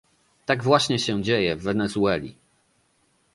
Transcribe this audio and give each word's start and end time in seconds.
Tak 0.45 0.63
właśnie 0.63 0.99
się 0.99 1.23
dzieje 1.23 1.55
w 1.55 1.63
Wenezueli 1.63 2.35